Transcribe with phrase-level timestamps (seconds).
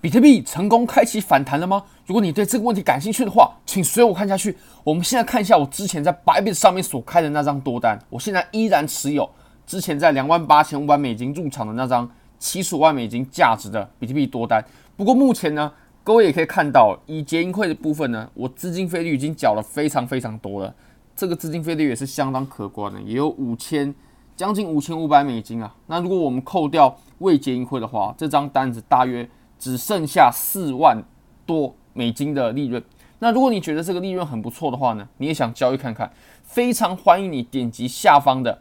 [0.00, 1.82] 比特币成功开启反弹了吗？
[2.06, 4.56] 如果你对这个问题感兴趣的话，请随我看下去。
[4.84, 9.28] 我们现在看一下我之前在 Bybit 上面所开的那张多单，我现在依然持有
[9.66, 12.08] 之前在两万八千五百美金入场的那张
[12.38, 14.64] 七十万美金价值的比特币多单。
[14.96, 15.72] 不过目前呢，
[16.04, 20.72] 各位也可以看到，以结盈亏的部分呢，我资金费率已经缴了非常非常多了。
[21.16, 23.92] 这个资金费率也是相当可观的，也有五千。
[24.36, 25.74] 将近五千五百美金啊！
[25.88, 29.28] 那如果我们扣掉未结盈亏的话，这张单子大约
[29.58, 31.02] 只剩下四万
[31.44, 32.82] 多美金的利润。
[33.18, 36.10] 那如果你觉得这个利润很不错的话呢，你也想交易看看，
[36.44, 38.60] 非常欢迎你点击下方的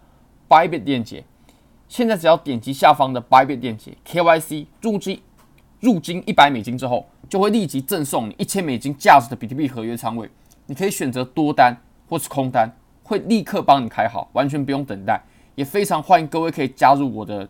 [0.49, 1.23] Bybit 链接。
[1.87, 5.21] 现在只要点击下方的 Bybit 链接，KYC 入金
[5.79, 10.29] 入金一百美金之后，就会立即赠送你一千美金价值的比特币合约仓位。
[10.65, 11.77] 你可以选择多单
[12.09, 15.21] 或是空单，会立刻帮你开好，完全不用等待。
[15.53, 17.47] 也非常欢迎各位可以加入我的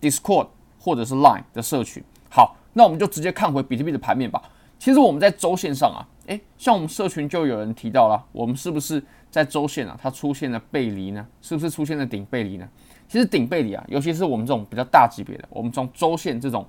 [0.00, 0.48] Discord
[0.78, 2.04] 或者是 Line 的社群。
[2.34, 4.42] 好，那我们就直接看回比特币的盘面吧。
[4.76, 11.24] 其实我们在周线上啊，诶，像我们社群就有人提到了，我们是不是在周线啊，它出现了背离呢？
[11.40, 12.68] 是不是出现了顶背离呢？
[13.06, 16.66] 其实顶背离啊，尤其是我们这种比较大级别的，我们从周线这种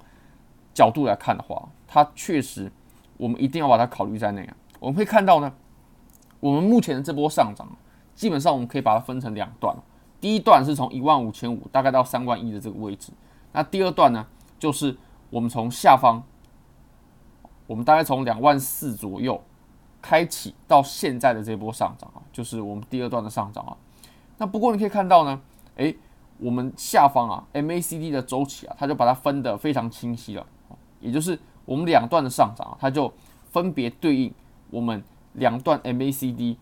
[0.72, 2.72] 角度来看的话，它确实
[3.17, 4.55] 我们一定要把它考虑在内啊。
[4.79, 5.52] 我们会看到呢，
[6.39, 7.67] 我们目前的这波上涨，
[8.13, 9.75] 基本上我们可以把它分成两段。
[10.22, 13.11] 第一段是从一万五千五大概到三万一的这个位置，
[13.52, 14.23] 那第二段呢，
[14.59, 14.95] 就是
[15.29, 16.23] 我们从下方，
[17.67, 19.41] 我们大概从两万四左右
[20.01, 23.77] 开启到现在的这波上涨啊，就是我们第二段的上涨啊。
[24.37, 25.41] 那不过你可以看到呢，
[25.75, 25.97] 诶，
[26.37, 30.45] 我们下方啊 MACD 的周期啊，它就把它分得非常清晰了，
[30.99, 33.11] 也就是我们两段的上涨啊，它就
[33.51, 34.33] 分别对应
[34.69, 36.57] 我们两段 MACD。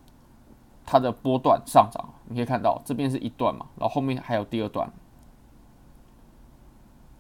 [0.86, 4.92] 它的波段上涨，你可以看到这边是一段嘛，然后后面还有第二段。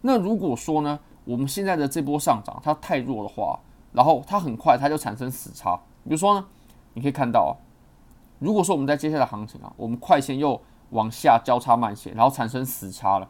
[0.01, 3.59] 那如果说呢，我们现在的这波上涨它太弱的话，
[3.91, 5.75] 然后它很快它就产生死叉。
[6.03, 6.45] 比如说呢，
[6.93, 7.53] 你可以看到啊，
[8.39, 13.29] 如果说我们在接下来行情啊，我们快线又往下交叉慢线，然后产生死叉了，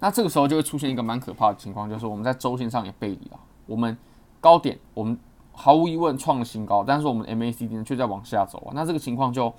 [0.00, 3.96] 那这个时候就会出现一个蛮可怕的情况，就是我们在周线上也背离了，我们
[4.40, 5.18] 高点我们。
[5.54, 9.52] 毫无疑问创了新高，但是我们的 MACD 呢却在往下走啊，那这个情况就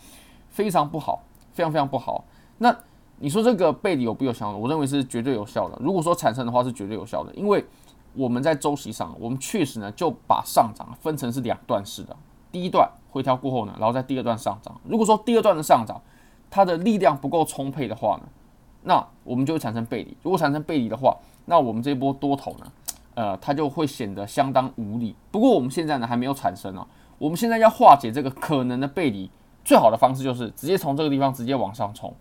[0.49, 2.25] 非常不好，非常非常不好。
[2.57, 2.75] 那
[3.19, 4.57] 你说这个背离有不有效的？
[4.57, 5.77] 我认为是绝对有效的。
[5.79, 7.63] 如果说产生的话，是绝对有效的，因为
[8.13, 12.15] 我们在周期上，我们确实呢就把上涨分成是两段式的。
[12.51, 14.79] 第一段回调过后呢，然后在第二段上涨。
[14.83, 16.01] 如果说第二段的上涨
[16.49, 18.29] 它的力量不够充沛的话呢，
[18.83, 20.15] 那我们就会产生背离。
[20.21, 22.71] 如果产生背离的话，那我们这波多头呢？
[23.15, 25.15] 呃，它就会显得相当无力。
[25.31, 26.85] 不过我们现在呢还没有产生啊。
[27.19, 29.29] 我们现在要化解这个可能的背离，
[29.63, 32.13] 最好的方式就是直接从这个地方直接往上冲。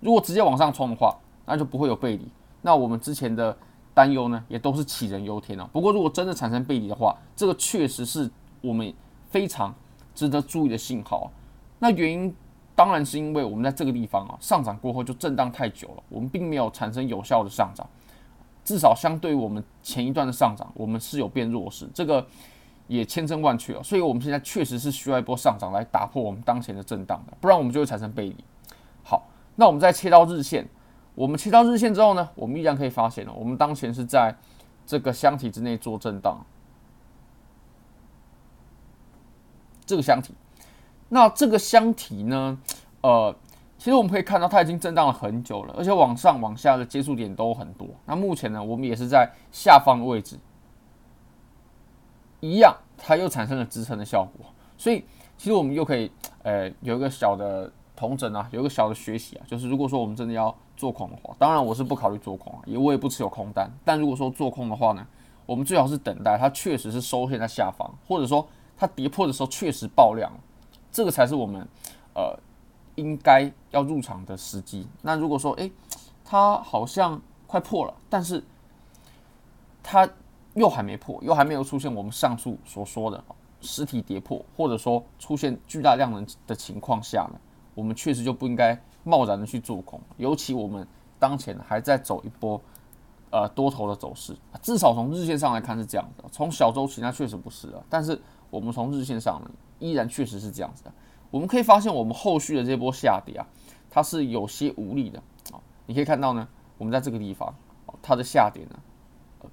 [0.00, 1.16] 如果直接往上冲的话，
[1.46, 2.28] 那就不会有背离。
[2.62, 3.56] 那我们之前的
[3.94, 5.68] 担忧呢，也都是杞人忧天了。
[5.72, 8.30] 不过如果真的产生背离的话，这个确实是
[8.60, 8.92] 我们
[9.30, 9.74] 非常
[10.14, 11.30] 值得注意的信号。
[11.78, 12.34] 那原因
[12.74, 17.86] 当然是因为我们在这个地方啊上涨过后就震荡太久了，我们并没有产生有效的上涨。
[18.62, 22.24] 至少相对于我们前一段的上涨，我们是有变弱势，这个
[22.86, 23.82] 也千真万确哦。
[23.82, 28.36] 所以我们现在确实是需要一波上涨来打破我们当前的震荡的，不然我们就会产生背离。
[29.60, 30.66] 那我们再切到日线，
[31.14, 34.34] 我们切到日线之后呢，我们依然可以发现了，我们当前是在
[34.86, 36.42] 这个箱体之内做震荡，
[39.84, 40.32] 这个箱体，
[41.10, 42.58] 那这个箱体呢，
[43.02, 43.36] 呃。
[43.76, 47.88] 其实我们可以看到，它已经震荡了很久了，而且往上往下的接触点都很多。
[48.04, 50.38] 那目前呢，我们也是在下方的位置，
[52.40, 54.44] 一样，它又产生了支撑的效果。
[54.76, 55.02] 所以，
[55.38, 56.12] 其实我们又可以，
[56.42, 63.70] 呃，有一个小的统整啊，有一个小的学习啊，就是如果说我们真的要做空的话，当然我是不考虑做空啊，也我也不持有空单。
[63.84, 65.06] 但如果说做空的话呢，
[65.44, 68.46] 我们最好是等待它确实是收线在下方，或者说
[68.76, 70.32] 它跌破的时候确实爆量，
[70.90, 71.68] 这个才是我们，
[72.14, 72.38] 呃。
[72.96, 74.86] 应该要入场的时机。
[75.00, 75.72] 那如果说，诶，
[76.22, 78.44] 它好像快破了，但是
[79.82, 80.06] 它
[80.52, 83.24] 又还没破，又还没有出现我们上述所说的
[83.62, 87.40] 实体跌破，或者说出现巨大量能的情况下呢，
[87.80, 89.98] 我们确实就不应该贸然的去做空。
[90.18, 90.86] 尤其我们
[91.18, 92.60] 当前还在走一波
[93.30, 96.24] 呃多头的走势，至少从日线上来看是这样的。
[96.30, 100.92] 从小周期那确实不是啊，但是我们从日线上呢，依然确实是这样子的。
[101.30, 103.46] 我们可以发现，我们后续的这波下跌啊，
[103.88, 105.18] 它是有些无力的
[105.50, 105.56] 啊。
[105.86, 107.54] 你可以看到呢，我们在这个地方，
[108.02, 108.78] 它的下跌呢，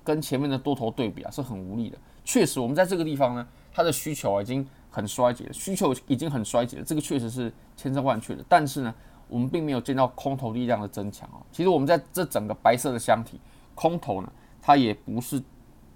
[0.04, 1.98] 跟前面的多头对比啊，是很无力的。
[2.26, 8.44] 确实，我们在这个地方呢，它的需求已经很衰竭了，需求已经很衰竭了，这个确实是千真万确的。
[8.48, 8.94] 但是呢，
[9.28, 11.38] 我们并没有见到空头力量的增强啊。
[11.52, 13.40] 其实我们在这整个白色的箱体，
[13.76, 14.32] 空头呢，
[14.62, 15.42] 它也不是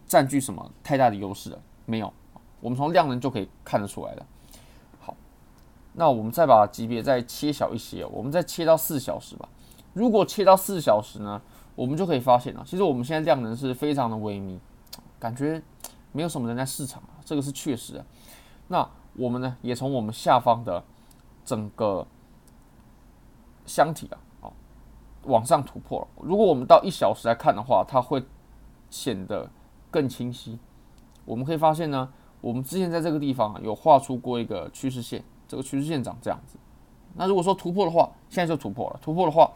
[0.08, 2.12] 占据什么太大的优势了，没有。
[2.60, 4.26] 我们从量能就可以看得出来了。
[5.00, 5.16] 好，
[5.94, 9.50] 那我们再把级别再切小一些，我们再切到四小时吧。
[9.94, 11.42] 如果切到四小时呢，
[11.76, 14.60] 我们就可以发现了，其实我们现在量能是非常的萎靡，
[15.20, 15.62] 感觉
[16.12, 18.06] 没有什么人在市场啊，这个是确实的。
[18.72, 20.82] 那我们呢，也从我们下方的
[21.44, 22.08] 整个
[23.66, 24.54] 箱体啊，好，
[25.24, 26.08] 往上突破了。
[26.22, 28.24] 如果我们到一小时来看的话，它会
[28.90, 29.50] 显得
[29.92, 30.58] 更清晰。
[31.26, 36.58] 我们可以发现呢，我们之前在这个地方啊，有画出过一个趋势线，这个趋势线长这样子。
[37.16, 39.00] 那如果说突破的话，现在就突破了。
[39.02, 39.52] 突破的话，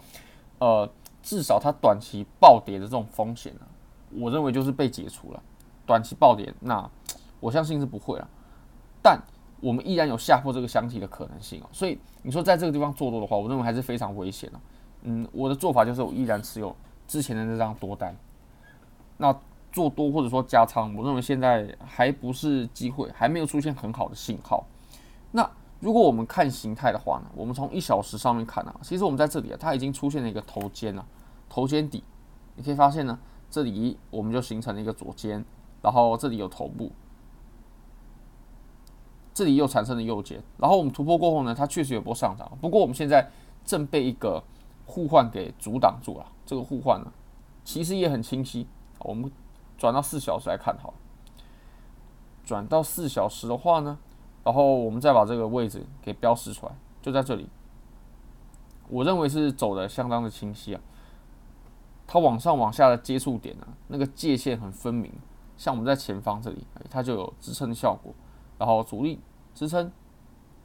[0.59, 0.89] 呃，
[1.23, 3.61] 至少它短期暴跌的这种风险呢，
[4.11, 5.41] 我认为就是被解除了。
[5.85, 6.89] 短期暴跌，那
[7.39, 8.27] 我相信是不会了。
[9.06, 9.22] 但
[9.62, 14.60] 我们依然有下破这个箱体的可能性哦，所以你说在这个地方做多的话，我认为还是非常危险的。
[15.04, 16.75] 嗯，我的做法就是我依然持有
[17.07, 18.16] 之前的那张多单。
[19.18, 19.31] 那
[19.72, 24.66] 做多或者说加仓，我认为现在还不是机会，还没有出现很好的信号。
[25.31, 25.48] 那
[25.80, 31.06] 如果我们看形态的话呢，我们从一小时上面看啊，其实我们在这里啊，它已经出现了一个头肩了，
[31.48, 32.04] 头肩底，
[32.56, 33.19] 你可以发现呢，
[33.52, 35.46] 这里我们就形成了一个左肩，
[35.84, 36.92] 然后这里有头部。
[39.35, 42.49] 这里又产生了右肩，然后我们突破过后呢，它确实有波上涨。
[42.61, 43.29] 不过我们现在
[43.65, 44.41] 正被一个
[44.85, 46.25] 互换给阻挡住了。
[46.45, 47.11] 这个互换呢，
[47.65, 48.65] 其实也很清晰。
[48.99, 49.29] 我们
[49.77, 50.93] 转到四小时来看，好，
[52.45, 53.97] 转到四小时的话呢，
[54.45, 56.71] 然后我们再把这个位置给标示出来，
[57.01, 57.49] 就在这里。
[58.87, 60.79] 我认为是走的相当的清晰啊。
[62.07, 65.11] 它往上往下的接触点呢，那个界限很分明。
[65.57, 68.13] 像我们在前方这里，它就有支撑的效果。
[68.57, 69.19] 然后阻力
[69.54, 69.92] 支撑，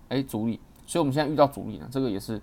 [0.09, 2.41] 哎，阻力，所以我们现在遇到阻力呢，这个也是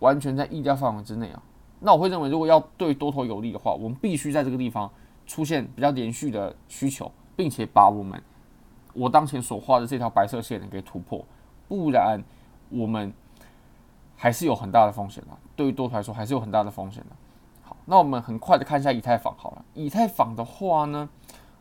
[0.00, 1.42] 完全在意料范围之内啊。
[1.80, 4.88] 那我会认为，如果要对多头有利的话，我们必须在这个地方
[5.26, 8.22] 出现比较连续的需求，并且把我们
[8.94, 11.24] 我当前所画的这条白色线给突破，
[11.66, 12.22] 不然
[12.68, 13.12] 我们
[14.16, 15.30] 还是有很大的风险的。
[15.56, 17.16] 对于多头来说，还是有很大的风险的。
[17.62, 19.64] 好，那我们很快的看一下以太坊好了。
[19.74, 21.08] 以太坊的话呢，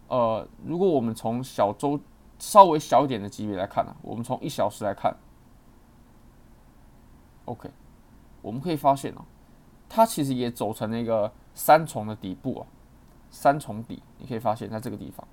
[0.08, 2.00] 呃，如果我们从小周
[2.42, 5.16] 稍微小一点的级别来看呢、我们从一小时来看
[7.46, 7.70] ，OK，
[8.42, 9.22] 我们可以发现哦、
[9.88, 12.66] 它其实也走成了一个三重的底部啊，
[13.30, 15.26] 三重底，你可以发现在这个地方。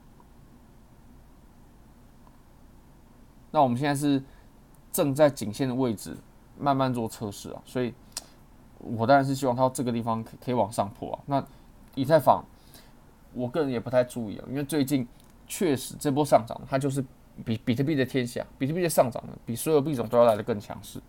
[3.51, 4.23] 那我们现在是
[4.93, 6.15] 正在颈线的位置
[6.59, 7.95] 慢慢做测试啊，所以
[8.81, 11.19] 我当然是希望它这个地方可以往上破啊。
[11.25, 11.43] 那
[11.95, 12.45] 以太坊，
[13.33, 15.09] 我个人也不太注意啊，因为最近。
[15.49, 17.03] 确实，这波上涨它就是
[17.45, 21.01] 比比特币的天下，比特币的上涨呢，比所有币种都要来的更强势。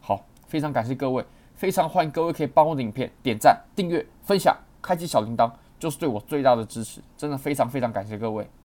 [0.00, 1.24] 好，非常感谢各位，
[1.54, 7.00] 非常欢迎各位可以帮我的影片点赞、订阅、分享、开启小铃铛，就是对我最大的支持。
[7.16, 8.46] 真的非常非常感谢各位。